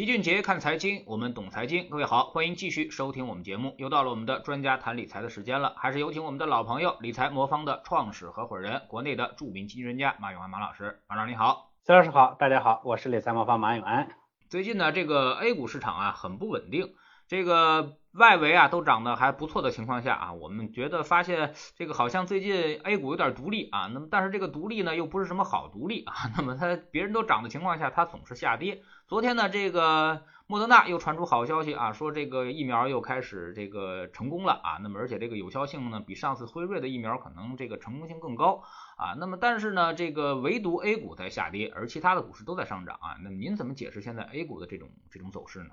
[0.00, 1.90] 齐俊杰看财经，我们懂财经。
[1.90, 3.74] 各位好，欢迎继续收听我们节目。
[3.76, 11.02] 又到了我们的专家谈理财的时间了，还是有请我们的老朋友，理财魔方的创始合伙人，国内的著名基金专家马永安马老师。
[11.06, 14.08] 马老师你好，孙老师好，大家好，我是理财魔方马永安。
[14.48, 16.94] 最近呢，这个 A 股市场啊很不稳定，
[17.28, 17.99] 这个。
[18.12, 28.82] 外围啊都涨得还不错的情况下啊，我们觉得发现这个好像最近 A 股有点独立啊，那么但是这个独立呢又不是什么好独立啊， 那么它别人都涨的情况下，它总是下跌。
[29.06, 38.64] 昨天呢，这个莫德纳又传出好消息啊，说这个疫苗又开始这个成功了啊，那么而且这个有效性呢比上次辉瑞的疫苗可能这个成功性更高
[38.96, 45.70] 啊，那么但是呢，这个唯独 A 股在下跌，而其他的股市都在上涨啊，那么您怎么解释现在 A 股的这种这种走势呢？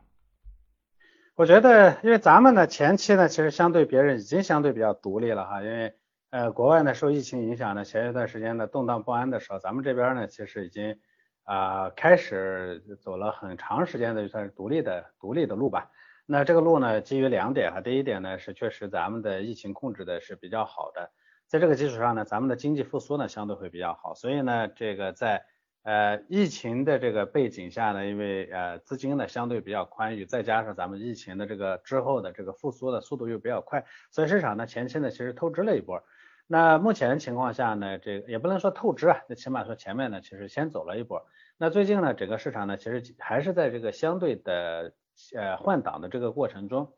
[1.37, 5.93] 我觉得，因为咱们呢前期呢，其实相对别人已经相对比较独立了哈，因为
[6.31, 10.97] 呃国外呢受疫情影响呢，前一段时间呢动荡不安的时候，咱们这边呢其实已经
[11.43, 15.91] 啊开始走了很长时间的算是独立的独立的路吧。
[16.25, 21.11] 那这个路呢基于两点哈，第一点呢是确实咱们的疫情控制的是比较好的，
[21.45, 25.45] 在这个基础上呢，咱们的经济复苏呢相对会比较好，所以呢这个在
[25.87, 36.03] 呃，疫情的这个背景下呢，因为呃资金呢相对比较宽裕，再加上咱们疫情的这个之后的这个复苏的速度又比较快，所以市场呢前期呢其实透支了一波。
[36.45, 41.25] 那目前情况下呢，这个也不能说透支啊，那起码说前面呢其实先走了一波。
[41.57, 44.91] 那最近呢整个市场呢其实还是在这个相对的
[45.37, 46.91] 呃换挡的这个过程中，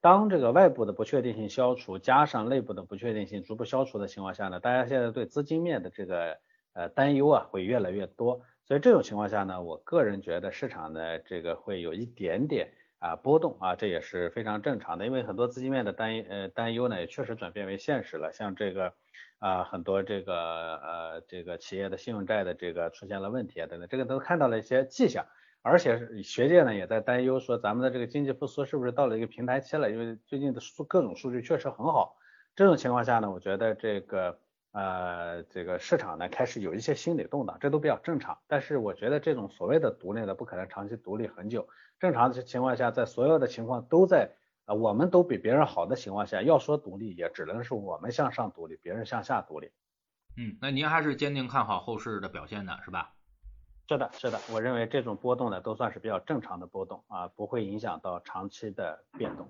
[0.00, 6.38] 当这个外部的不确定性消除，加上内部的不确定性逐步消除的情况下呢，大家现在对资金面的这个。
[6.76, 18.92] 呃，担忧啊会越来越多，所以这种情况下呢，我个人觉得市场呢这个会有一点点啊波动啊，这也是非常正常的，因为很多资金面的担呃担忧呢也确实转变为现实了，像这个
[19.38, 25.24] 啊很多这个呃这个企业的信用债的这个出现了问题啊等等，这个都看到了一些迹象，
[25.62, 32.16] 而且学界呢也在担忧说咱们的这个经济复苏是不是到了一个平台期了，因为最近的数各种数据确实很好，
[32.54, 34.38] 这种情况下呢，我觉得这个。
[34.76, 38.36] 呃，这个市场呢开始有一些心理动荡，这都比较正常。
[38.46, 41.66] 但是我觉得这种所谓的独立呢，不可能长期独立很久。
[41.98, 44.32] 正常的情况下，在所有的情况都在
[44.66, 49.70] 啊，我们都比别人好的情况下，要说独立，也只能是我们向上独立，别人向下独立。
[50.36, 53.14] 嗯，那您还是坚定看好后市的表现的是吧？
[53.88, 59.48] 是的，是的，我认为这种波动呢都算是比较正常的波动啊，不会影响到长期的变动。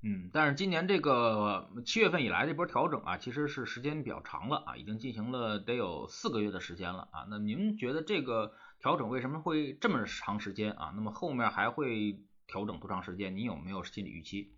[0.00, 7.26] 嗯，但是今年这个七月份以来这波调整啊，其实是时间比较长了啊，已经进行了得有四个月的时间了啊。
[7.28, 10.92] 那您觉得这个调整为什么会这么长时间啊？
[10.94, 12.16] 那么后面还会
[12.46, 13.36] 调整多长时间？
[13.36, 14.52] 你有没有心理预期？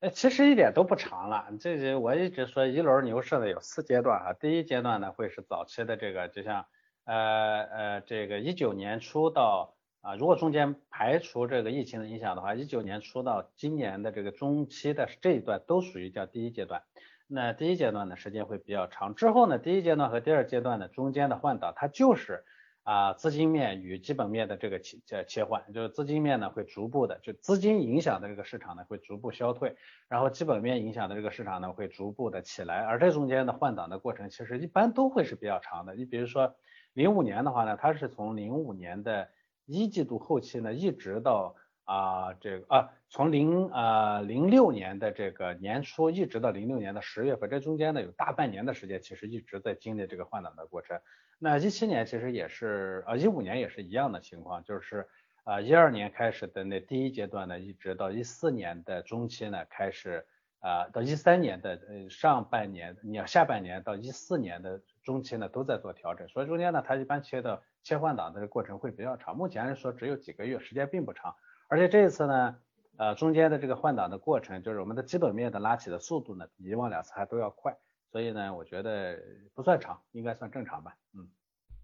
[0.00, 1.50] 呃，其实一点都不长了。
[1.60, 6.64] 这这我一直说一轮牛市呢有四阶段啊，第一阶段呢会是早期的这个，就像
[7.04, 9.74] 呃呃这个一九年初到。
[10.00, 16.82] 啊，如果中间排除这个疫情的影响的话，一九年初到今年的这个中期的这一段都属于叫第一阶段。
[17.26, 22.44] 那第一阶段呢时间会比较长，之后呢第一阶段和第二阶段的中间的换挡，它就是
[22.84, 29.76] 啊资金面与基本面的这个切切切换，就是资金面呢会逐步的就资金影响的这个市场呢会逐步消退，
[30.08, 35.94] 然后基本面影响的这个市场呢会逐步的起来，而这中间的换挡的过程其实一般都会是比较长的。
[35.96, 36.54] 你比如说
[36.94, 39.28] 零五年的话呢，它是从零五年的
[39.68, 50.98] 一季度后期呢，一直到啊这个啊，从零啊零六年的这个年初，一直到零六年的十月份，这中间呢有大半年的时间，其实一直在经历这个换挡的过程。
[51.38, 55.06] 那一七年其实也是啊，一五年也是一样的情况，就是
[55.44, 60.26] 啊一二年开始的那第一阶段呢，一直到一四年的中期呢开始
[60.60, 67.62] 啊，到一三年的呃上半年，你要下半年到一四年的中期呢都在做调整，所以中间呢它一般切到。
[67.84, 71.34] 切换档的过程会比较长，目前来说只有几个月，时间并不长。
[71.68, 72.58] 而且这一次呢，
[72.98, 77.78] 呃，中间的这个换挡的过程，就是我们的基本面的拉起的速度呢，比以往两次还都要快。
[78.10, 79.18] 所以呢，我觉得
[79.54, 80.96] 不算长，应该算正常吧。
[81.14, 81.30] 嗯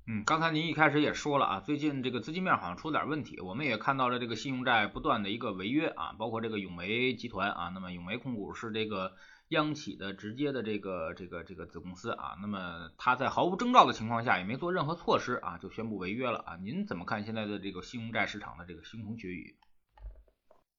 [0.06, 9.12] 嗯，刚才您一开始也说了啊，最近这个资金面好像出了点问题，我们也看到了这个信用债不断的一个违约啊，包括这个永煤集团啊，那么永煤控股是这个。
[9.48, 16.56] 央企的直接的这个这个这个子公司啊，那么它在毫无征兆的情况下，也没做任何措施啊，就宣布违约了啊。
[16.56, 19.54] 您怎么看现在的这个信用债市场的这个腥风血雨？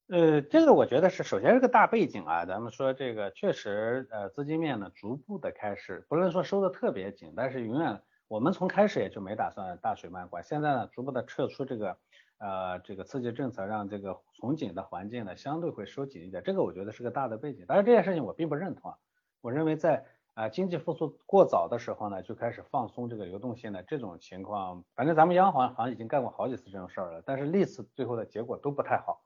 [0.07, 11.97] 呃，这个我觉得是首先是个大背景啊，咱们说这个确实呃资金面呢逐步的开始，不能说收的特别紧，但是永远我们从开始也就没打算大水漫灌，现在呢逐步的撤出这个。
[12.37, 17.63] 呃，这个刺激政策让这个从紧的环境呢相对会收紧一点，这个我觉得是个大的背景。
[17.65, 18.97] 但是这件事情我并不认同啊，
[19.39, 29.24] 我认为在啊，经济复苏过早的时候呢，就开始放松这个流动性的这种情况，反正咱们央行好像已经干过好几次这种事儿了，但是历次最后的结果都不太好。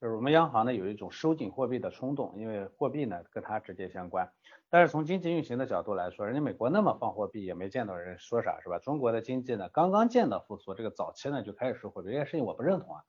[0.00, 4.30] 就是我们央行呢有一种收紧货币的冲动，因为货币呢跟它直接相关。
[4.68, 8.78] 但是从经济运行的角度来说，人家美国那么放货币也没见到人说啥，是吧？
[8.78, 13.02] 中国的经济呢刚刚见到复苏，这个早期呢就开始收货币，这件事情我不认同啊。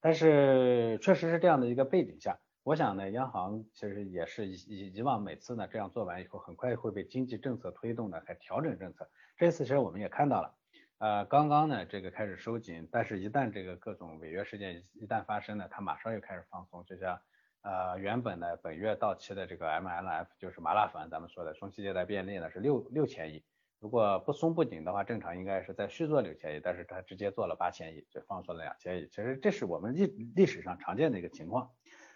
[0.00, 2.38] 但是确实是这样的一个背景下。
[2.62, 9.08] 我想呢，央行其实也是以以往每次呢这样做完以后，很快会被经济政策推动的，还调整政策。
[9.36, 10.54] 这次其实我们也看到了，
[11.00, 16.84] 呃，刚刚呢这个开始收紧，但是一旦这个各种违约事件一旦发生呢，它马上又开始放松。
[16.84, 17.18] 就像
[17.62, 23.42] 呃原本呢本月到期的这个 MLF 就是麻辣粉，咱们说的中期借贷便利呢是六六千亿，
[23.78, 29.06] 如果不松不紧的话，正常应该是在续做六千亿，但是它直接做了八千亿，就放松了两千亿。
[29.06, 30.04] 其实这是我们历
[30.36, 31.70] 历史上常见的一个情况。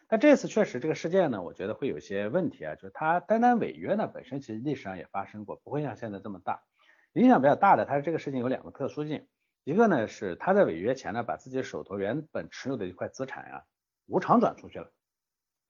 [0.08, 6.62] 但这次确实这个事件呢，我觉得会有些问题啊，就是它单单违约呢本身其实历史上也发生过，不会像现在这么大，
[7.14, 7.84] 影响比较大的。
[7.84, 9.26] 它这个事情有两个特殊性，
[9.64, 13.64] 一个呢是他在违约前呢把自己手头原本持有的一块资产呀
[14.06, 14.92] 无偿转出去了，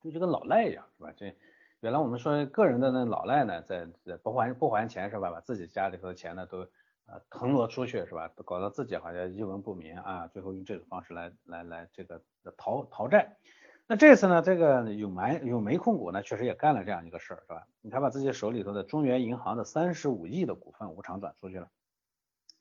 [0.03, 1.13] 就就跟老赖一样是吧？
[1.17, 1.35] 这
[1.81, 5.31] 原来我们说个人的那老赖呢，在在不还不还钱是吧？
[5.31, 6.61] 把自己家里头的钱呢都
[7.07, 8.31] 呃腾挪出去是吧？
[8.45, 12.23] 搞得自己好像一文不名啊，最后用这种方式来来来这个
[12.57, 13.37] 逃逃债。
[13.87, 17.67] 那这次呢，这个永煤永煤控股呢，确实也干了这样一个事儿，是吧？
[17.91, 21.69] 他把自己手里头的中原银行的三十五亿的股份无偿转出去了，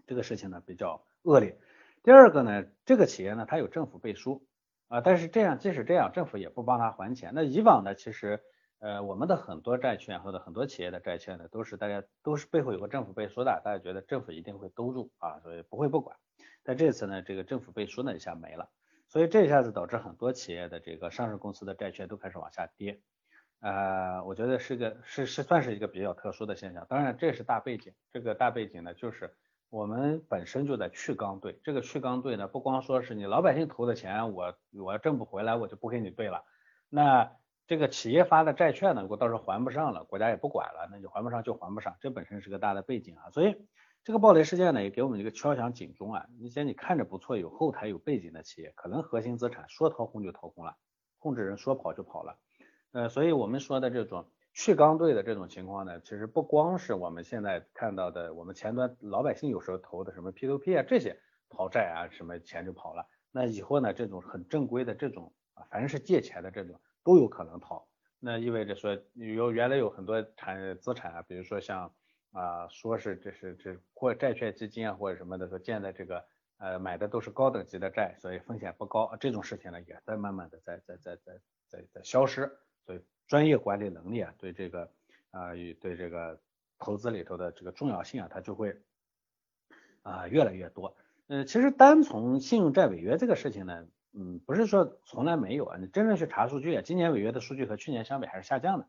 [0.06, 1.58] 这个事情呢比较恶劣。
[2.04, 4.46] 第二个呢，这个企业呢，它有政府背书
[4.90, 7.32] 啊，但是这样即使这样，政府也不帮他还钱。
[7.34, 8.42] 那以往呢，其实
[8.80, 16.18] 呃我们的很多债券或者很多企业的债券呢，都是大家都是背后有个政府背书的，大家觉得政府一定会兜住啊，所以不会不管。
[16.64, 18.70] 但这次呢，这个政府背书呢一下没了。
[19.14, 23.00] 所以这一下子导致很多企业的这个上市公司的债券都开始往下跌，
[23.60, 26.88] 呃，我觉得是个是是算是一个比较特殊的现象。
[26.90, 29.36] 当然这是大背景，这个大背景呢就是
[29.70, 36.44] 我们本身就在去刚兑，这个去刚兑呢不光说是你老百姓投的钱我我挣不回来我就不给你兑了，
[36.90, 37.34] 那
[37.68, 43.64] 这个企业发的债券呢如果到时候还不上了，国家也不管了，那就还不上就还不上，这本身是个大的背景啊，所以。
[44.04, 46.26] 这个暴雷事件呢，也给我们一个敲响警钟啊！
[46.38, 50.76] 一些你看着不错、有后台、有背景的企业，可能核心资产说掏空就掏空了，
[51.20, 52.38] 控制人说跑就跑了。
[52.92, 61.18] 呃，所以我们说的这种去刚兑的这种情况呢，其实不光是我们现在看到的，我们前端老百姓有时候投的什么 P2P 啊这些
[61.48, 63.08] 逃债啊，什么钱就跑了。
[63.32, 67.88] 那以后呢，这种很正规的这种啊，凡是借钱的这种都有可能逃。
[68.20, 71.94] 那意味着说，有原来有很多产资产啊，比如说像。
[72.34, 76.26] 啊，说是这是这或债券基金啊或者什么的说建在这个
[76.58, 79.16] 呃买的都是高等级的债，所以风险不高。
[79.20, 82.52] 这种事情呢也在慢慢的在在在在在在消失。
[82.86, 84.92] 所以专业管理能力啊对这个
[85.32, 86.40] 啊与对这个
[86.80, 88.76] 投资里头的这个重要性啊它就会
[90.02, 90.98] 啊越来越多。
[91.28, 98.88] 嗯，其实单从信用债违约这个事情呢，嗯不是说从来没有啊，你真正去查数据啊，今年违约的数据和去年相比还是下降的。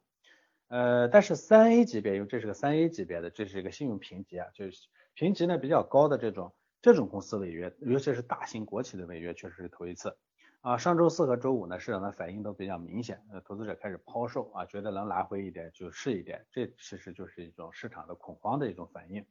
[0.68, 10.16] 呃，但是三 A 级别，因为这是个三 A 级别的，这是一个信用评级啊，就是评级呢比较高的这种这种公司违约，尤其是大型国企的违约，确实是头一次
[10.62, 10.76] 啊。
[10.78, 19.24] 上周四和周五呢，市场的反应都比较明显，呃，投资者开始抛售啊，觉得能拿回一点就是一点，这其实就是一种市场的恐慌的一种反应。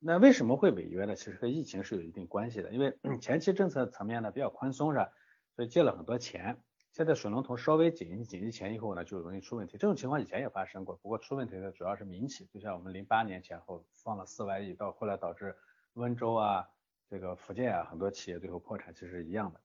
[0.00, 1.14] 那为什么会违约呢？
[1.14, 5.10] 其实和疫情是有一定关系的，因为 前期政策层面呢比较宽松是吧，
[5.56, 6.58] 所以借了很多钱。
[6.94, 9.76] 现在水龙头稍微紧一紧一前以后呢，就容易出问题。
[9.76, 15.56] 这种情况以前也发生过，不过出问题的主要是民企，就像我们零八年前后放了四万亿，到后来导致
[15.94, 16.68] 温州啊、
[17.10, 19.60] 这个福建啊很多企业最后破产，其实一样的。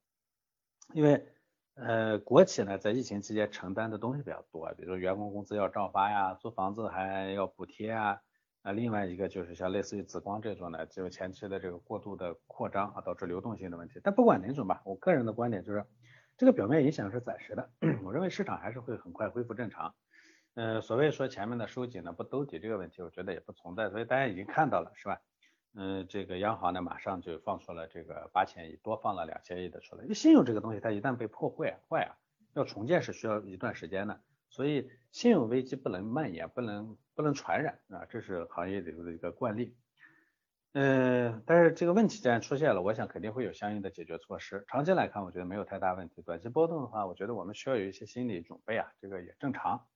[0.95, 1.23] 因为
[1.75, 8.19] 呃国企呢在疫情期间承担的东西比较多，比如说员工工资要照发呀，租房子还要补贴啊，
[8.63, 14.01] 啊另外一个就是像类似于紫光这种呢，就前期的这个过度的扩张啊导致流动性的问题。
[14.03, 15.85] 但不管哪种吧，我个人的观点就是。
[16.39, 17.69] 这个表面影响是暂时的，
[18.01, 19.93] 我认为市场还是会很快恢复正常。
[20.53, 25.19] 呃，所谓说前面的收紧呢不兜底这个问题，我觉得也不存在，所以大家已经看到了是吧？
[25.75, 30.03] 嗯，这个央行呢马上就放出了这个八千亿，多放了两千亿的出来。
[30.03, 32.15] 因为信用这个东西它一旦被破坏坏啊，
[32.53, 39.75] 要重建是需要一段时间的，所以信用危机不能蔓延，不能不能传染啊，这是行业里头的一个惯例。
[40.73, 44.65] 嗯，但是这个问题既然出现了，我想肯定会有相应的解决措施。
[44.67, 46.21] 长期来看，我觉得没有太大问题。
[46.21, 49.87] 短期波动的话，我觉得我们需要有一些心理准备啊，这个也正常。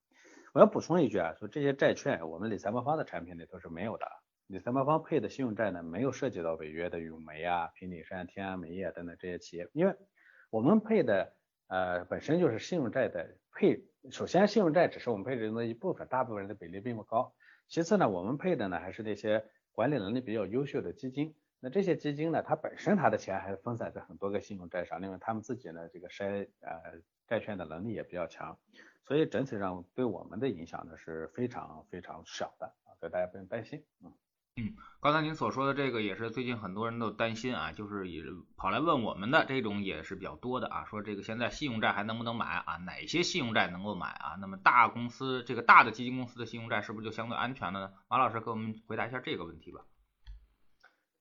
[0.53, 4.07] 我要补充一句啊，说这些债券，我们理财魔方的产品里头是没有的。
[4.47, 9.95] 理财魔方配的信用债呢，没有涉及到违约的永煤啊、平顶山、天安煤业等等这些企业，因为
[10.49, 11.35] 我们配的
[11.67, 13.85] 呃本身就是信用债的配。
[14.11, 17.33] 首先，信用债只是我们配置中的一部分，大部分人的比例并不高。
[17.69, 21.35] 其次呢，我们配的呢还是那些管理能力比较优秀的基金。
[21.59, 28.57] 那这些基金呢，它本身它的钱还是分散在很多个信用债上，另外他们自己呢这个筛呃债券的能力也比较强，
[29.05, 34.13] 所以整体上对我们的影响呢是非常非常小的啊，所以大家不用担心嗯。
[34.55, 38.23] 嗯，刚才您所说的这个也是最近很多人都担心啊，就是也
[38.55, 42.77] 跑来问我们的这种也是比较多的啊，说这个现在信用债还能不能买啊？
[42.77, 44.37] 哪些信用债能够买啊？
[44.39, 47.93] 那么大公司这个大的基金公司的信用债是不是就相对安全了呢？
[48.07, 49.81] 马老师给我们回答一下这个问题吧。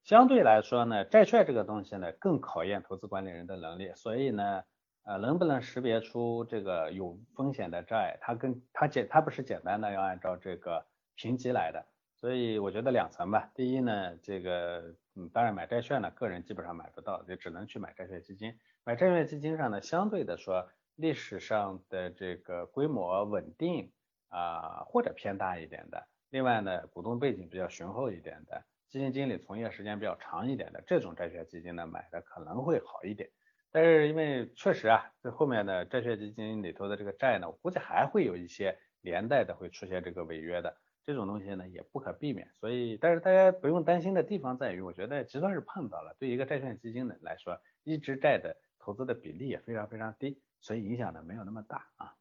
[0.04, 4.62] 相对来说呢，债券这个东西呢更考验投资管理人的能力，所以呢，
[5.04, 10.84] 呃，能不能识别出这个有风险的债，它跟它简它不是简单的要按照这个
[11.14, 11.86] 评级来的，
[12.22, 13.50] 所以我觉得两层吧。
[13.52, 18.60] 第一呢，这个嗯，当然买债券呢，个人基本上买不到，就只能去买债券基金。
[18.84, 23.90] 买债券基金上呢，相对的说，历史上的这个规模稳定
[24.28, 28.62] 啊，或者偏大一点的，另外呢，股东背景比较雄厚一点的。
[28.88, 33.30] 基金经理从业时间比较长一点的这种债券基金呢，买的可能会好一点。
[33.72, 42.48] 但是因为确实啊，这后面的债券基金里头的这个债呢，我估计还会有一些连带的会出现这个违约的这种东西呢，也不可避免。
[42.60, 52.14] 所以，但是大家不用担心的地方在于，我觉得就算是碰到了，对一个债券基金的来说，一支债的投资的比例也非常非常低，所以影响呢没有那么大啊。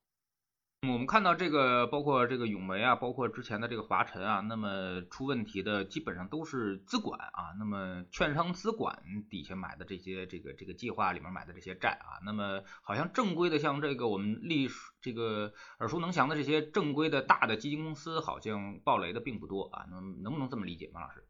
[0.89, 21.23] 我们看到这个，包括这个永维啊，包括之前的这个华晨啊，那么出问题的基本上都是资管啊，那么券商资管底下买的这些这个这个计划里面买的这些债啊，那么好像正规的像这个我们历史这个耳熟能详的这些正规的大的基金公司，好像暴雷的并不多啊，能能不能这么理解，马老师？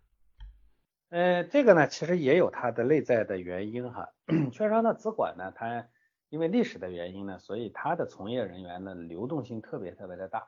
[1.09, 4.07] 呃，这个呢，其实也有它的内在的原因哈，
[4.53, 5.87] 券商的资管呢，它。
[6.31, 10.47] 因为历史的原因呢，所以它的从业人员呢流动性特别特别的大，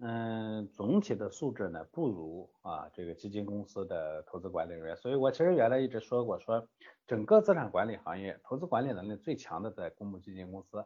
[0.00, 4.96] 嗯，总体的素质呢不如啊这个基金公司的投资管理人员。
[4.96, 6.68] 所以我其实原来一直说过，说
[7.06, 10.84] 整个资产管理行业投资管理能力最强的在公募基金公司，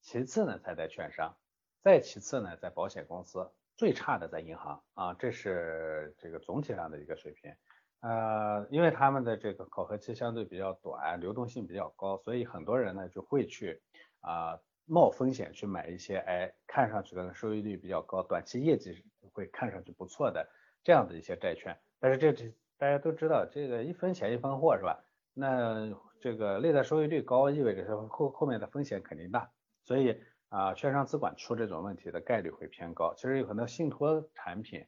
[0.00, 1.36] 其次呢才在券商，
[1.80, 7.54] 再其次呢在保险公司，最差的在银行啊，这是这个总体上的一个水平。
[8.00, 13.82] 呃，因为他们的这个考核期相对比较短，流动性比较高，所以很多人呢就会去
[14.20, 20.48] 啊冒风险去买一些哎看上去的收益率比较高，短期业绩会看上去不错的
[20.84, 21.76] 这样的一些债券。
[21.98, 25.04] 但是这这大家都知道，这个一分钱一分货是吧？
[25.34, 29.50] 那这个内在收益率高意味着说后后面的风险肯定大，
[29.82, 33.12] 所以啊券商资管出这种问题的概率会偏高。
[33.16, 34.86] 其实有很多信托产品。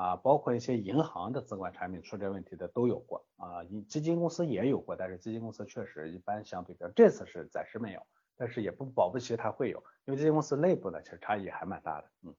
[0.00, 8.00] 啊，包括一些银行的资管产品出这问题的都有过啊，基金公司也有过，但是基金公司确实一般相对比较，这次是暂时没有，
[8.34, 12.34] 但是也不保不齐它会有，因为基金公司内部呢其实差异还蛮大的，嗯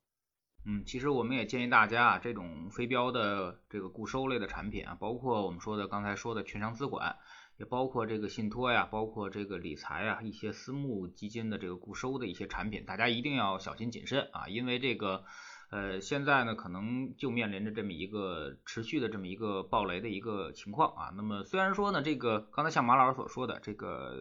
[0.65, 7.15] 嗯，其实我们也建议大家啊，这种非标的这个固收类的产品啊，包括我们说的刚才说的券商资管，
[7.57, 15.25] 也包括这个信托呀，包括这个理财啊，一些私募基金的这个固收的一些产品，大家一定要小心谨慎啊，因为这个。
[15.71, 21.13] 呃，现在呢，可能就面临着这么一个持续的这么一个暴雷的一个情况啊。
[21.15, 24.13] 那么虽然说呢，这个刚才像马老师所说的，这个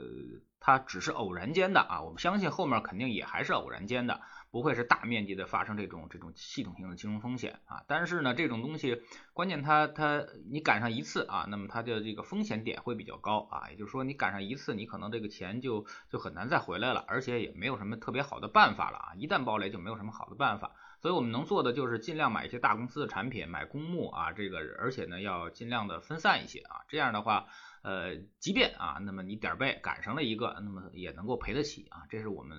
[0.61, 4.21] 它只是偶然间的啊，我们相信后面肯定也还是偶然间的，
[4.53, 7.83] 不会是大面积的发生这种这种系统性的金融风险啊。
[7.89, 9.03] 但是呢，这种东西
[9.33, 13.71] 关键它它你赶上一次啊，那么它的这个风险点会比较高啊。
[13.71, 19.15] 也就是说，你赶上一次，你可能这个钱就就很难再回来了，而且也没有什么特别好的办法了啊。
[19.17, 20.71] 一旦暴雷，就没有什么好的办法。
[21.01, 27.47] 所以我们能做的就是尽量买一些大公司的产品，买公募啊，这个而且呢要尽量的分散一些啊，这样的话，
[27.83, 32.59] 呃，即便啊，那么你点儿背赶上了一个，那么也能够赔得起啊，这是我们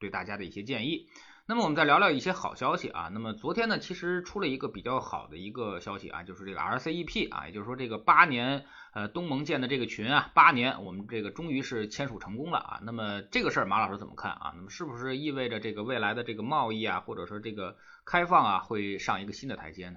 [0.00, 1.06] 对大家的一些建议。
[1.44, 3.10] 那么我们再聊聊一些好消息啊。
[3.12, 12.80] 那么昨天呢，其实出了一个比较好的一个消息啊，就是这个 RCEP 啊，也就是说这个八年呃东盟建的这个群啊，八年我们这个终于是签署成功了啊。
[12.82, 14.52] 那么这个事儿马老师怎么看啊？
[14.54, 19.96] 那么是不是意味着这个未来的这个贸易啊，或者说这个开放啊，会上一个新的台阶呢？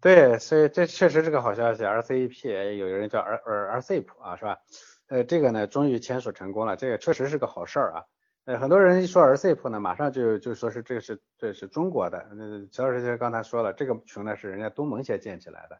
[0.00, 1.82] 对，所以这确实是个好消息。
[1.82, 4.58] RCEP 有人叫 R RCEP 啊，是吧？
[5.08, 8.04] 呃，这个呢终于签署成功了，这个确实是个好事儿啊。
[8.46, 12.26] 呃，很多人一说 RCEP 呢，马上就就说是这个是这是中国的。
[12.34, 15.78] 那乔老师就刚才说了，这个群呢是人家东盟先建起来的。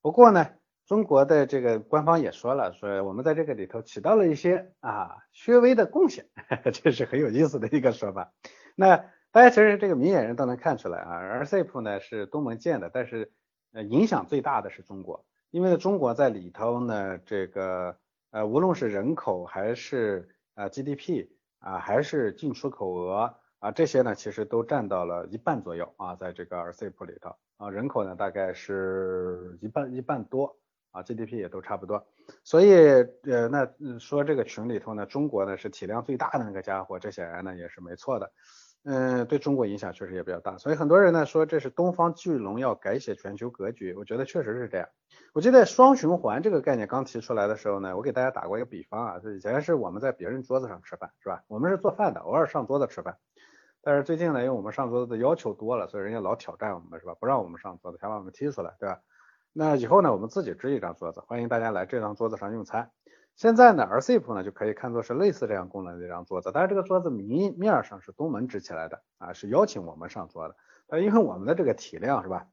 [0.00, 0.46] 不过呢，
[0.90, 6.26] 中国的这个官方也说了，说我们在这个里头起到了一些啊略微的贡献，
[6.82, 8.32] 这是很有意思的一个说法。
[8.74, 8.96] 那
[9.30, 13.30] 大家其实这个明眼人都能看出来啊，RCEP 呢是东盟建的，但是
[13.72, 17.96] 呃影响最大的是中国，因为中国在里头呢，这个
[18.32, 21.28] 呃无论是人口还是呃 GDP。
[21.60, 30.56] 啊，还是进出口额啊，这些呢其实都占到了一半左右啊，在这个 RCEP 里头啊，人口呢大概是一半一半多
[30.90, 32.06] 啊，GDP 也都差不多，
[32.44, 32.72] 所以
[33.24, 33.68] 呃那
[33.98, 38.32] 说这个群里头呢，中国呢是体量最大的那个家伙，这显然呢也是没错的。
[38.82, 44.88] 嗯，对中国影响确实也比较大，所以很多人呢说这是东方巨龙要改写全球格局，我觉得确实是这样。
[45.34, 51.44] 我记得双循环这个概念刚提出来的时候呢，我给大家打过一个比方啊，就以前是我们在别人桌子上吃饭，是吧？
[51.46, 53.18] 我们是做饭的，偶尔上桌子吃饭。
[53.82, 57.14] 但是最近呢，因为我们上桌子的要求多了，所以人家老挑战我们，是吧？
[57.20, 59.00] 不让我们上桌子，想把我们踢出来，对吧？
[59.52, 62.92] 那以后呢，我们自己支一张桌子，欢迎大家来这张桌子上用餐。
[63.34, 70.54] 现在呢，RCEP 呢就可以看作是类似这样功能的一张桌子，但是这个桌子明面上是东门支起来的啊，是邀请我们上桌的。
[70.86, 72.46] 但因为我们的这个体量是吧，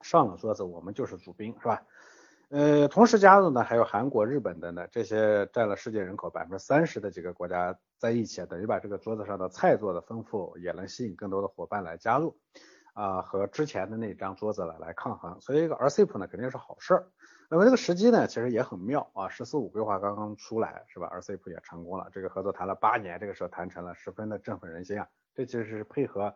[0.00, 1.82] 上了桌子我们就是主宾是吧？
[2.48, 12.38] 呃，同时加入呢还有韩国、日本等等，这些占了世界人口百分之三十的几个国家在一起，等于把这个桌子上的菜做的丰富，也能吸引更多的伙伴来加入
[12.92, 15.40] 啊，和之前的那张桌子来来抗衡。
[15.40, 17.06] 所以一个 RCEP 呢肯定是好事儿。
[17.48, 25.06] 那么这个时机呢，其实也很妙啊，十四五规划刚刚出来是吧？RCEP 也成功了，这个合作谈了八年，这个时候谈成了，十分的振奋人心啊。
[25.34, 26.34] 这其实是配合，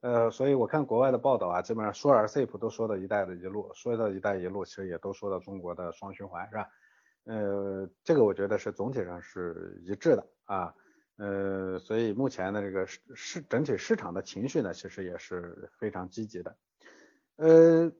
[0.00, 6.68] 呃，所以我看国外的报道啊，基本上说 RCEP 都说到一带的一路，说到一带一路，其实也都说到中国的双循环是吧？
[7.24, 10.74] 呃，这个我觉得是总体上是一致的啊，
[11.18, 16.56] 呃，所以目前的这个市市整体市场的情绪呢，其实也是非常积极的，
[17.36, 17.92] 呃。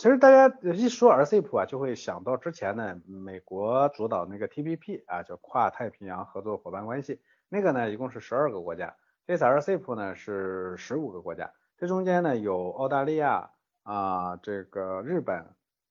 [0.00, 8.96] 其实大家一说 RCEP 啊，就会想到之前呢，美国主导那个 TPP 啊，叫跨太平洋合作伙伴关系，那个呢一共是十二个国家，
[9.26, 13.50] 这次 RCEP 呢是十五个国家，这中间呢有澳大利亚
[13.82, 15.44] 啊，这个日本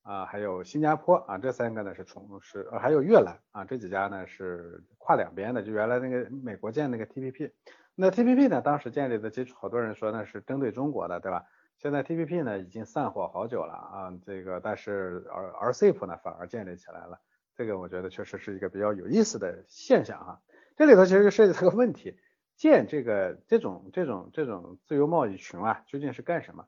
[0.07, 7.51] 啊，还有新加坡啊，这三个呢是从是还有越南啊，这几家呢是跨两边的，就原来那个美国建那个 TPP，
[7.93, 11.43] 那 TPP 呢当时建立的基础，好多人说那是针对中国的，对吧？
[11.77, 17.19] 现在 TPP 呢已经散伙好久了啊，这个但是 R RCEP 呢反而建立起来了，
[17.53, 20.41] 这个我觉得确实是一个比较有意思的现象哈。
[20.77, 22.15] 这里头其实就涉及到个问题，
[22.55, 26.65] 建这个这种这种这种自由贸易群啊，究竟是干什么？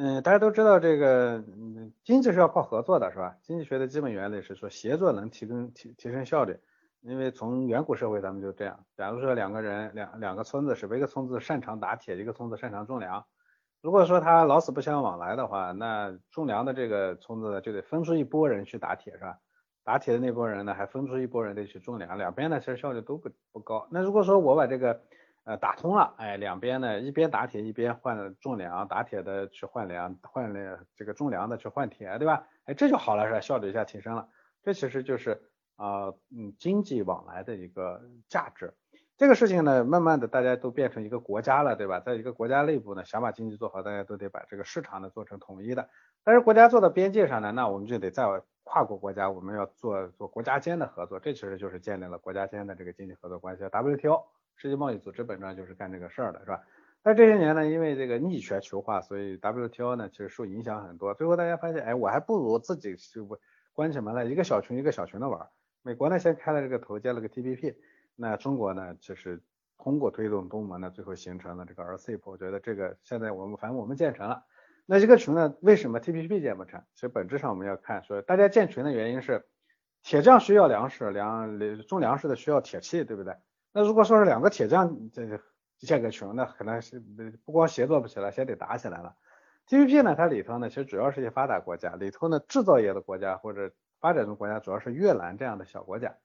[0.00, 3.34] 嗯，大家都知道这个嗯经济是要靠合作的是吧？
[3.42, 6.56] 经济学的基本原理是说协作能提供提提升效率，
[7.00, 13.24] 因为从远古社会咱们就这样，假如说两个人两两个村子是一个村子擅长打铁，一个村子擅长种粮。
[13.82, 19.36] 如果说他老死不相往来的话，那种粮的这个村子，就得分出一拨人去打铁，是吧？
[19.82, 23.88] 打铁的那拨人呢，还分出一拨人得去种粮，两边呢其实效率都不不高。
[23.90, 25.00] 那如果说我把这个
[25.48, 32.46] 呃打通了，哎，两边呢一边打铁一边换种粮，打铁的去换粮，换了这个种粮的去换铁，对吧？
[32.66, 33.40] 哎，这就好了，是吧？
[33.40, 34.28] 效率一下提升了，
[34.62, 35.40] 这其实就是
[35.76, 38.74] 啊嗯经济往来的一个价值。
[39.16, 41.98] 这个事情呢，慢慢的大家都变成一个国家了，对吧？
[41.98, 45.88] 在一个国家内部呢，想把经济做好，大家都得把这个市场呢做成统一的。
[46.24, 48.26] 但是国家做到边界上呢，那我们就得在
[48.64, 53.64] 跨国国家，我们要做做国家间的合作，这其实就是建立了国家间的这个经济合作关系。
[53.64, 54.26] WTO
[54.58, 56.60] 世界贸易组织本质上就是干这个事儿的，是吧？
[57.00, 61.14] 但这些年呢，因为这个逆全球化，所以 WTO 呢其实受影响很多。
[61.14, 63.38] 最后大家发现，哎，我还不如自己就
[63.72, 65.48] 关起门来，一个小群一个小群的玩。
[65.82, 67.76] 美国呢先开了这个头，建了个 TPP。
[68.16, 69.40] 那中国呢，就是
[69.78, 72.18] 通过推动东盟呢，最后形成了这个 RCEP。
[72.24, 74.44] 我觉得这个现在我们反正我们建成了。
[74.84, 76.82] 那这个群呢，为什么 TPP 建不成？
[76.94, 79.46] 其实本质上我们要看，说大家建群的原因是
[80.02, 83.36] 铁匠需要粮食，粮种粮食的需要铁器，对不对？
[83.78, 85.38] 那如果说是两个铁匠这
[85.78, 86.98] 建个群，那可能是
[87.44, 89.14] 不光协作不起来，先得打起来了。
[89.68, 96.16] TPP 呢，它里头呢，其实主要是一些发达国家，里头呢制造业的国家或者发展中国家，主要是越南这样的小国家。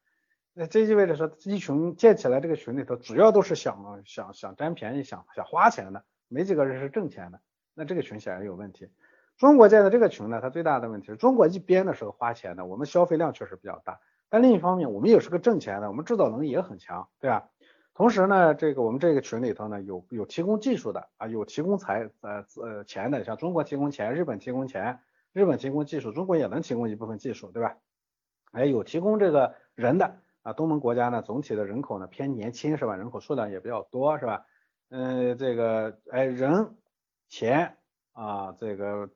[0.54, 7.40] 那这意味着说，一群建起来这个群里头，主要都是想想想占便宜、想想花钱的，没几个人是挣钱的。
[7.76, 8.90] 那这个群显然有问题。
[9.38, 14.00] 中国建的这个群呢，它最大的问题是中国一边的时候花钱的，我们消费量确实比较大，
[14.34, 17.52] 但另一方面我们也是个挣钱的，我们制造能力也很强，对吧？
[17.94, 25.02] 同时呢，这个我们这个群里头呢，有有提供技术的啊，有提供财呃呃钱的，像中国提供钱，日本提供钱，
[25.34, 27.78] 日本提供技术，中国也能提供一部分技术，对吧？
[28.54, 30.16] 哎，有提供这个人的。
[30.42, 32.96] 啊，东盟国家呢，总体的人口呢偏年轻是吧？
[32.96, 34.48] 人口数量也比较多是吧？
[34.90, 36.76] 嗯，这个哎人
[37.30, 37.78] 钱
[38.14, 39.12] 啊，这个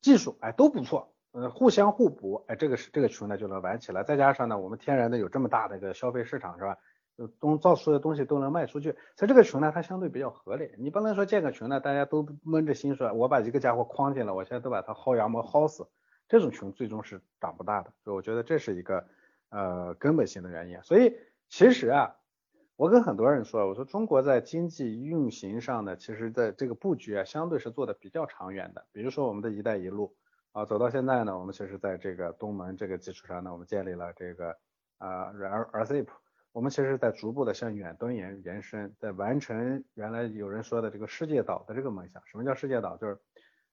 [0.00, 4.02] 技术哎都不错，呃互相互补，哎这个是这个群呢就能玩起来。
[4.02, 6.78] 再加上呢，我们天然的有这么大的一个消费市场是吧？
[7.18, 10.70] 就东造出的东西都能卖出去，所以这个群呢它相对比较合理。
[10.78, 15.86] 你不能说建个群呢，大家都闷着心说，我把一个家伙框进来，我现在都把它薅羊毛薅死，
[16.28, 17.92] 这种群最终是长不大的。
[18.02, 19.06] 所以我觉得这是一个。
[19.50, 21.14] 呃，根本性的原因，所以
[21.48, 22.16] 其实啊，
[22.74, 28.84] 我跟很多人说，我说中国在经济运行上呢，其实在这个布局啊，相对是做的比较长远的。
[28.90, 30.16] 比如说我们的一带一路
[30.54, 34.56] 啊，走到现在呢，我们其实在这个东盟这个基础上呢，我们建立了这个
[34.98, 36.06] 啊 R RCEP，
[36.52, 42.22] 我们其实在逐步的向远端延延伸，在完成原来有人说的这个世界岛的这个梦想。
[42.26, 42.96] 什么叫世界岛？
[42.96, 43.18] 就是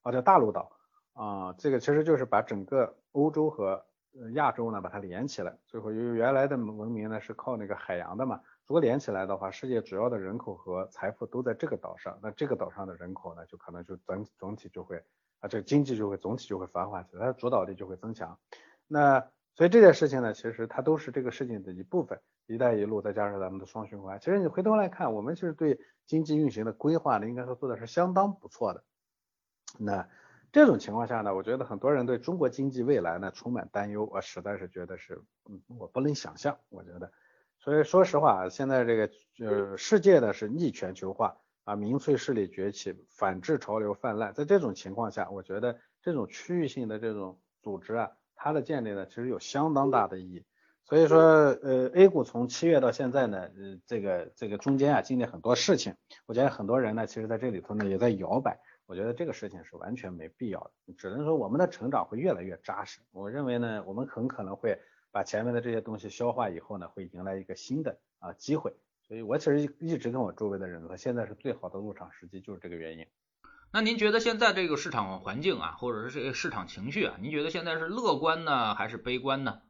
[0.02, 0.72] 啊叫大陆岛
[1.12, 3.86] 啊，这个其实就是把整个欧洲和
[4.34, 5.56] 亚洲呢把它连起来。
[5.68, 8.40] 最后由于原来的文明呢是靠那个海洋的嘛。
[8.66, 15.00] 如果连起来的话，世界主要的人口和财富都在这个岛上，那这个岛上的人口呢，就可能就整整体就会
[15.42, 18.38] 啊，这个经济就会总体就会繁华起来，它的主导力就会增强。
[18.86, 19.20] 那
[19.54, 22.18] 所以这件事情呢，其实它都是这个事情的一部分。
[22.46, 28.82] 一带一路再加上咱们的双循环，其实你回头来看，我们其实对经济运行的规划呢，应该说做的是相当不错的。
[29.78, 30.06] 那
[30.50, 37.10] 这种情况下呢，我觉得很多人对中国经济未来呢充满担忧，我实在是觉得是，嗯，我不能想象，我觉得。
[37.58, 44.32] 所以说实话，现在这个呃世界呢是逆全球化啊，民粹势力崛起，反制潮流泛滥。
[44.34, 50.44] 在这种情况下，我觉得这种区域性的这种组织啊，它的建立呢，其实有相当大的意义。
[50.84, 55.94] 所以说，呃，A 股从七月到现在呢，呃，这个这个中间啊，经历很多事情。
[56.26, 58.58] 我觉得很多人呢，其实在这里头呢，也在摇摆。
[58.86, 63.00] 我觉得这个事情是完全没必要的，只能说我们的成长会越来越扎实。
[63.12, 64.78] 我认为呢，我们很可能会。
[65.14, 68.74] 把前面的这些东西消化以后呢，会迎来一个新的啊机会。
[69.12, 73.06] 所以我其实一直跟我周围的人说，现在是最好的入场时机，就是这个原因。
[73.70, 79.60] 那您觉得现在这个市场环境啊，或者是这个市场情绪啊，您觉得现在是乐观呢，还是悲观呢？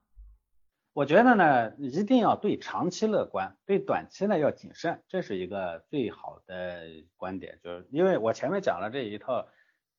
[0.93, 7.59] 我觉得呢，一定要对长期乐观，对短期呢要谨慎，这是一个最好的观点。
[7.65, 9.49] 就是因为我前面讲了这一套。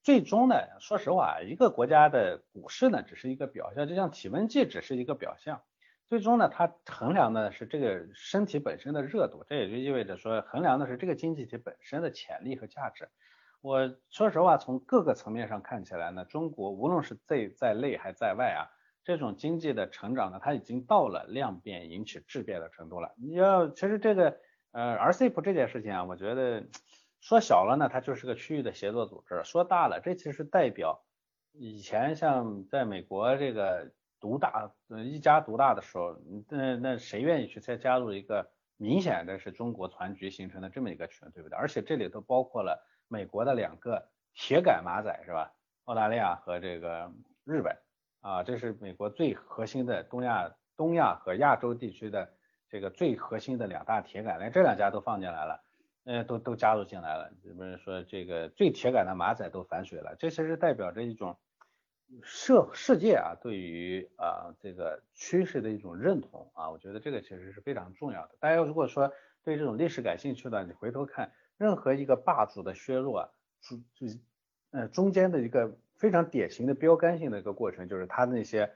[0.03, 5.62] 最终呢，说实话，一个国家的股市呢，只是一个表象，就像体温计只是一个表象。
[6.13, 13.10] 最终呢，它衡量的是这个身体本身的热度，这也就意味着说，衡量的是这个经济体本身的潜力和价值。
[13.62, 18.69] 我说实话，从各个层面上看起来呢，中国无论是在在内还在外啊，
[19.04, 23.15] 这种经济的成长呢，它已经到了量变引起质变的程度了。
[23.17, 24.38] 你要其实这个
[24.71, 26.63] 呃 RCEP 这件事情啊，我觉得。
[27.26, 31.06] 说小了呢，它就是个区域的协作组织；说大了，这其实代表
[31.54, 34.71] 以前像在美国这个独大，
[35.03, 41.57] 一家独大的时候，那那谁愿意去再加入一个明显的是中国团局形成的这么一个群，对不对？
[41.57, 45.51] 而且这里头包括了美国的两个铁杆马仔，是吧？
[45.83, 47.12] 澳大利亚和这个
[47.43, 47.77] 日本
[48.21, 52.31] 啊，这是美国最核心的东亚、东亚和亚洲地区的
[52.69, 55.62] 这个最核心的两大铁杆，连这两家都放进来了。
[56.05, 60.15] 呃，都都加入进来了，是不是说这个最铁杆的马仔都反水了？
[60.17, 61.38] 这其实代表着一种
[62.21, 68.36] 社世界啊对于啊这个趋势的一种认同啊，我觉得这个其实是非常重要的。
[68.39, 69.12] 大家如果说
[69.43, 73.30] 对这种历史感兴趣的，你回头看任何一个霸主的削弱啊，
[73.62, 74.13] 就就
[74.71, 78.71] 呃中间的一个非常典型的标杆性的一个过程，就是他那些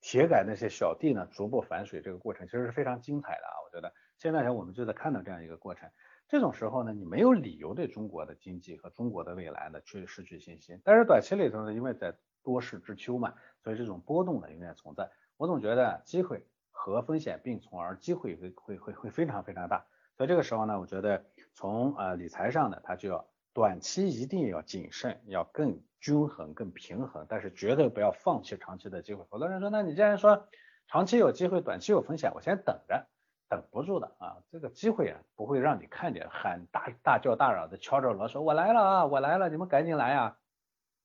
[0.00, 3.54] 铁杆那些小弟呢逐步反水这个过程，其实是非常精彩的啊。
[3.64, 5.88] 我觉得现在我们就在看到这样一个过程。
[6.28, 10.78] 这种时候呢，你没有理由对中国的经济和中国的未来呢去失去信心。
[10.84, 12.14] 但是短期里头呢，因为在
[12.48, 15.10] 多事之秋嘛，所以这种波动呢永远存在。
[15.36, 19.84] 我总觉得机会和风险并存，而机会会会会会非常非常大。
[20.16, 29.26] 所以这个时候呢，我觉得从呃理财上呢，它就要短期一定要谨慎，要更均衡、更平衡，但是绝对不要放弃长期的机会。
[29.28, 30.48] 好多人说，那你既然说
[30.86, 33.06] 长期有机会，短期有风险，我先等着。
[33.50, 40.36] 等不住的啊，这个机会啊不会让你看见，喊大大叫大嚷的敲着锣说“我来了啊，我来了，你们赶紧来啊”，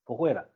[0.03, 0.49] 不会的。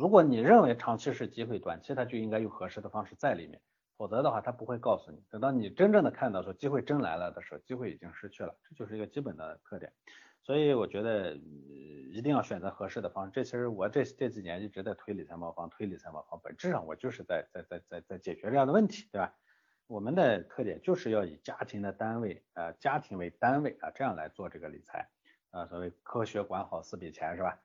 [0.00, 3.60] 如果你认为长期是机会，短期它就应该用合适的方式在里面，
[3.98, 5.22] 否则的话它不会告诉你。
[5.28, 9.92] 等到你真正的看到说机会真来了的时候，机会已经失去了，这就是一个基本的特点。
[10.42, 13.30] 所以我觉得一定要选择合适的方式。
[13.30, 19.34] 这其实我这这几年一直在推理财茅房，推理财茅房，本质上我就是在在在在在解决这样的问题，对吧？
[19.86, 25.10] 我们的特点就是要以家庭的单位，呃，家庭为单位啊，这样来做这个理财，
[25.50, 27.60] 啊，所谓科学管好四笔钱是吧？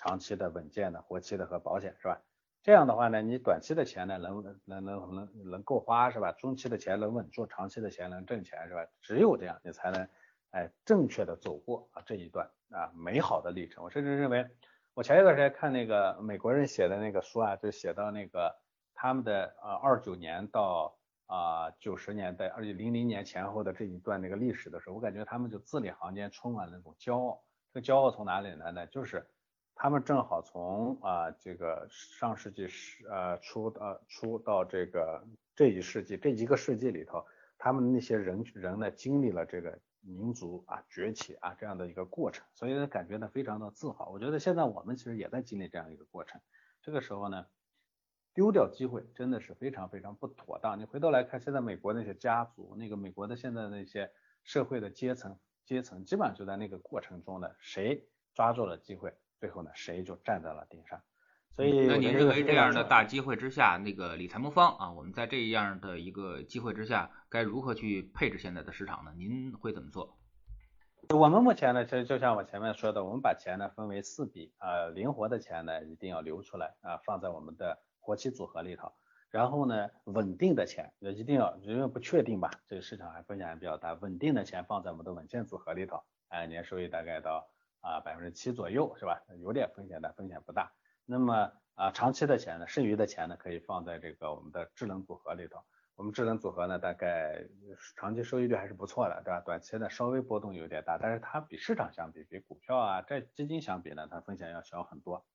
[0.00, 2.22] 长期的、稳健的、活期的和保险是吧？
[2.62, 6.32] 这样的话呢，你短期的钱呢能能能能能够花是吧？
[6.32, 8.86] 中期的钱能稳住，长期的钱能挣钱是吧？
[9.02, 10.08] 只有这样，你才能
[10.52, 13.84] 哎正确的走过啊这一段啊美好的历程。
[13.84, 14.46] 我甚至认为，
[14.94, 18.56] 我前一段时间看那个美国人写的那个书啊，就写到那个
[18.94, 27.42] 他们的呃二九年到啊，九十年代，而且零零年前后的这一段那个历史的时候，我感觉他们就字里行间充满了那种骄傲。
[27.72, 28.86] 这个骄傲从哪里来呢？
[28.88, 29.26] 就是
[29.82, 37.24] 他们正好从啊这个上世纪十呃初呃初到这个这一世纪这一个世纪里头，
[37.56, 44.10] 他们那些人人呢经历了这个民族啊崛起啊这样的一个过程，所以呢感觉呢非常的自豪。
[44.10, 46.42] 我觉得现在我们其实也在经历这样一个过程，
[46.82, 47.46] 这个时候呢
[48.34, 50.78] 丢掉机会真的是非常非常不妥当。
[50.78, 54.12] 你回头来看，现在美国那些家族，那个美国的现在那些
[54.44, 61.00] 社会的阶层阶层，基本上就在那个过程中呢，谁抓住了机会，最后呢谁就站在了顶上。
[61.56, 69.12] 所以，那您认为这样的大机会之下，那个理财魔方啊，我们在这样的一个机会之下，该如何去配置现在的市场呢？
[69.16, 70.16] 您会怎么做？
[71.08, 78.92] 我们目前呢，其实就像我前面说的，我们把钱呢分为四笔啊，灵活的钱呢一定要留出来啊，放在我们的活期组合里头。
[79.30, 87.48] 然后呢，稳定的钱也一定要，因为不确定吧，这个市场还风险还比较大，稳定的钱放在我们的稳健组合里头，哎，年收益大概到
[87.80, 89.22] 啊百分之七左右，是吧？
[89.40, 90.72] 有点风险的，风险不大。
[91.04, 95.60] 那么啊，长期的钱呢，剩余的钱呢，可以放在这个我们的智能组合里头。
[95.96, 97.44] 我们智能组合呢，大概
[97.94, 99.40] 长期收益率还是不错的，对吧？
[99.40, 105.26] 短期呢稍微波动有点大，但是它比市场相比，比股票啊、债基金相比呢，它风险要小很多。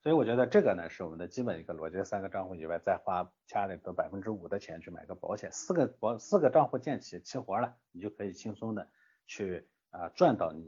[0.00, 8.88] 所以我觉得这个呢，是我们的基本一个逻辑：三个账户以外，再花家里的百分之五的钱去买个保险，四个保四个账户建起齐活了，你就可以轻松的
[9.26, 10.62] 去啊赚到你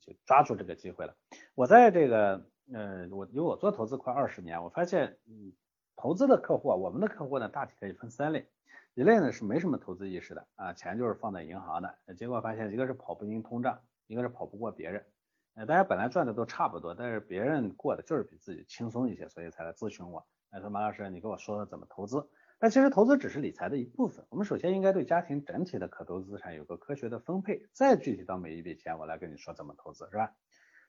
[0.00, 1.14] 就抓住这个机会了。
[1.54, 2.46] 我在这个。
[2.68, 5.52] 嗯，我因为我做投资快二十年，我发现，嗯，
[5.94, 8.44] 投资的客户啊，我们的客户呢，大体可以分三类，
[8.94, 15.06] 一类呢是没什么投资意识的啊，钱就是放在银行的，结果发现一个是跑不赢通胀，一个是跑不过别人，
[15.54, 22.28] 呃，大家本来赚的都差不多，但是别人过的就是比自己轻松一些，所以才来咨询我，哎，说马老师，你给我说说怎么投资？
[22.58, 30.32] 但其实投资只是理财的一部分，我们首先应该对家庭整体的可投资资产有个科学的分配，再具体到每一笔钱，我来跟你说怎么投资，是吧？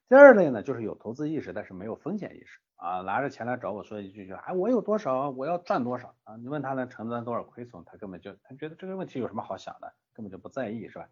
[0.08, 6.38] 第二类呢，就是有投资意识，但是没有风险意识啊，拿着钱来找我说一句就，哎，我有多少，我要赚多少啊？
[6.38, 11.10] 你问他能承担多少亏损，他根本就他觉得这个问题有什么好想的，根本就不在意，是吧？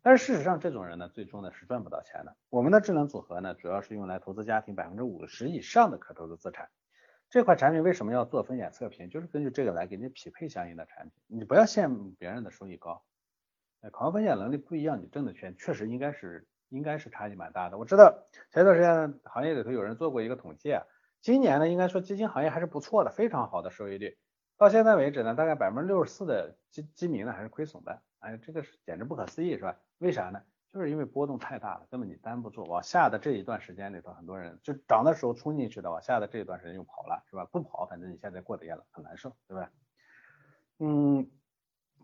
[0.00, 2.34] 但是事实上，这种人呢，最终呢是赚不到钱的。
[2.48, 6.70] 我们的智能组合呢，主要是用来投资家庭百分之五十以上的可投资资产。
[7.34, 9.10] 这款产品为什么要做风险测评？
[9.10, 11.12] 就是根据这个来给你匹配相应的产品。
[11.26, 13.02] 你不要羡慕别人的收益高，
[13.90, 16.46] 考核风险能力不一样，你挣的钱确实应该是。
[16.68, 17.76] 应该是差异蛮大的。
[17.78, 20.82] 我知道前一段时间行业里头有人做过一个统计啊，
[21.20, 24.16] 今年呢应该说基金行业还是不错的，非常好的收益率。
[24.56, 29.76] 到现在为止呢，大概百分之六十四的基基民呢还是亏损的，哎，这个是简直不可思议，是吧？
[29.98, 30.40] 为啥呢？
[30.74, 32.64] 就是因为波动太大了，根本你担不住。
[32.64, 37.44] 往下的这一段时间里头，很多人就涨的时候冲进去的，往下的这一段时间又跑了，是吧？
[37.44, 39.70] 不跑，反正你现在过得也很难受，对吧？
[40.80, 41.30] 嗯。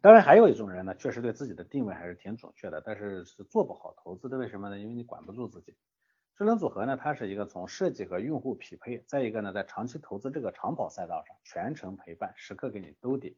[0.03, 4.39] 当然还有一种人呢，确实对自己的定位还是挺准确的，但是是做不好投资的。
[4.39, 4.79] 为什么呢？
[4.79, 5.77] 因为你管不住自己。
[6.37, 13.37] 智能组合呢，它是一个从设计和用户匹配，再一个呢，在长期投资这个长跑赛道上全程陪伴，时刻给你兜底。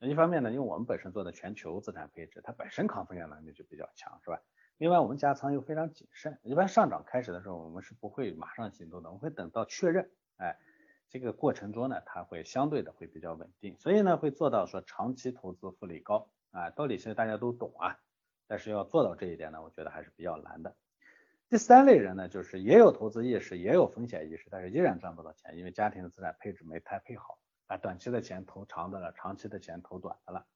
[0.00, 4.42] 一方面呢，因为我们本身做的全球资产配置，它本身抗风险能力就比较强，是吧？
[4.78, 10.58] 另外我们加仓又非常谨慎，一般上涨开始的时候，我们是不会马上行动的，我们会等到确认，哎。
[11.08, 17.98] 这个过程中呢，它会相对的会比较稳定，所以呢会做到说长期投资复利高啊，道理其实大家都懂啊，
[18.46, 20.74] 但是要做到这一点呢，我觉得还是比较难的。
[21.50, 30.46] 第三类人呢，就是也有投资意识，也有风险意识，但是依然赚不到钱，因为家庭的资产配置没太配好，啊短期的钱投长的了，长期的钱投短的了。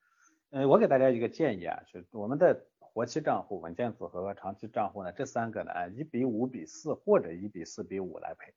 [0.53, 2.65] 嗯，我给大家一个建议啊，就我们的
[2.97, 8.55] 活期账户、稳健组合和长期账户呢，这三个呢，按一比五比四或者一比四比五来配。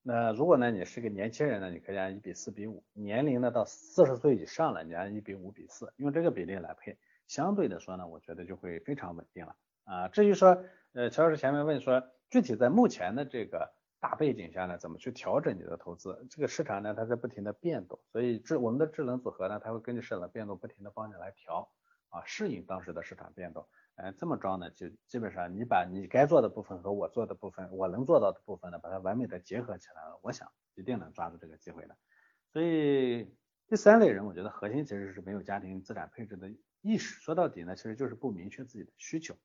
[0.00, 10.08] 那如果呢，你是个年轻人呢，你可以按一比四比五；年龄呢到四十岁以上了，你按一比五比四，用这个比例来配，相对的说呢，我觉得就会非常稳定了啊。
[10.08, 16.26] 至于说，呃，乔老师前面问说，具体在目前的这个大背景下呢，怎么去调整你的投资？
[16.30, 21.68] 这个市场呢，它在不停的变动，所以智我们的智能组合呢，它会根据市场的变动，不停的帮你来调
[22.14, 23.66] 啊，适应当时的市场变动。
[23.96, 31.96] 哎，这么着呢，就基本上你把你该做的部分和我做的部分，我能做到的部分呢，把它完美的结合起来了，我想一定能抓住这个机会的。
[32.52, 36.50] 所以第三类人，我觉得核心其实是没有家庭资产配置的
[36.80, 39.36] 意识，说到底呢，其实就是不明确自己的需求。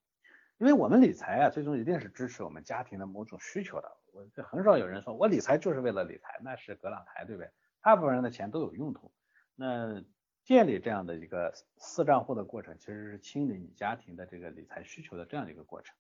[0.58, 3.90] 因为我们理财啊，最终一定是支持我们家庭的某种需求的。
[4.12, 7.50] 我这很少有人说我理财就是为了理财，那是葛朗台，对不对？
[7.82, 9.14] 大部分人的钱都有用途。
[9.56, 10.04] 那
[10.50, 15.96] 建立这样的一个四账户的过程，其实是清理你家庭的这个理财需求的这样一个过程。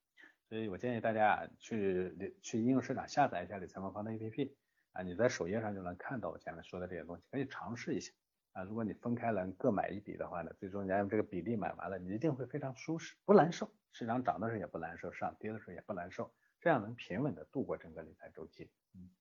[0.47, 4.51] 所以我建议大家啊，去去应用市场下载一下理财魔方的 APP
[4.93, 8.11] 啊，你在首页上就能看到我前面说的这些东西，可以尝试一下
[8.53, 8.63] 啊。
[8.63, 13.71] 如果你分开能各买一笔的话呢，最终你按这个比例买完了，你一定会非常舒适，不难受。
[13.91, 18.71] 市场涨的时候也不难受，市场跌的时候也不难受，这样能平稳的度过整个理财周期。
[18.95, 19.11] 嗯。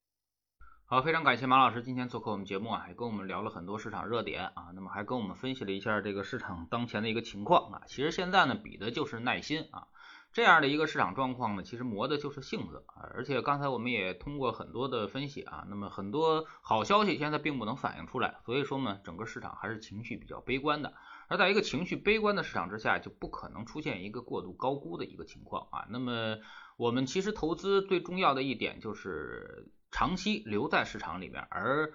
[0.90, 7.82] 好，非常感谢马老师今天做客我们节目啊，也跟我们聊了很多市场热点啊，那么还跟我们分析了一下这个市场当前的一个情况啊。
[7.86, 9.88] 其实现在呢，比的就是耐心啊，
[10.32, 13.04] 这样的一个市场状况呢，其实磨的就是性子啊。
[13.12, 20.94] 而且刚才我们也通过很多的分析啊，那么很多好消息现在并不能反映出来，所以说呢，整个市场还是情绪比较悲观的。
[21.28, 25.84] 而在一个情绪悲观的市场之下，就不可能出现一个过度高估的一个情况啊。
[25.90, 26.38] 那么
[26.78, 31.92] 我们其实投资最重要的一点就是长期留在市场里面，而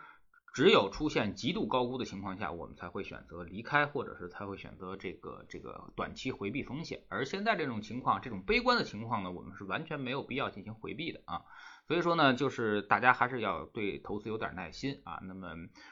[0.53, 7.03] 只有出现极度高估的情况下，我们才会选择离开，或者是才会选择这个这个短期回避风险。
[7.10, 11.41] 而现在这种情况，这种悲观的情况呢，我们是完全没有必要进行回避的啊。
[11.88, 15.19] 所以说呢，就是大家还是要对投资有点耐心啊。
[15.23, 15.49] 那么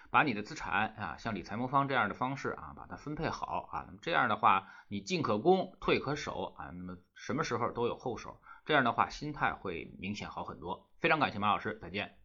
[0.09, 3.83] 把你的资产啊，像理财魔方这样的方式啊，把它分配好啊。
[3.87, 6.69] 那么这样的话，你进可攻，退可守啊。
[6.73, 8.39] 那么什么时候都有后手，
[8.71, 10.89] 这样的话心态会明显好很多。
[11.01, 12.15] 非常感谢马老师，再见。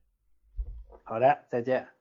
[1.02, 1.95] 好的，再见。